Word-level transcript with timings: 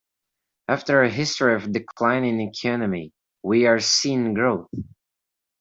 After 0.67 1.03
a 1.03 1.11
history 1.11 1.53
of 1.53 1.65
a 1.65 1.69
declining 1.71 2.41
economy 2.41 3.11
we 3.43 3.67
are 3.67 3.79
seeing 3.79 4.33
growth. 4.33 4.71